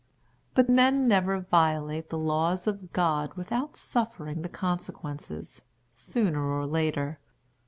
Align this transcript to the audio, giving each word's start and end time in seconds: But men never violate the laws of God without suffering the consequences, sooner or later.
But 0.55 0.67
men 0.67 1.07
never 1.07 1.39
violate 1.41 2.09
the 2.09 2.17
laws 2.17 2.65
of 2.65 2.91
God 2.91 3.35
without 3.35 3.77
suffering 3.77 4.41
the 4.41 4.49
consequences, 4.49 5.61
sooner 5.93 6.43
or 6.43 6.65
later. 6.65 7.19